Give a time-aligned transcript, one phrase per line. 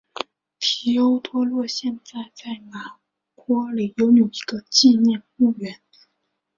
[0.57, 2.97] 提欧多洛现在在拿
[3.35, 5.79] 坡里拥有一个纪念墓园。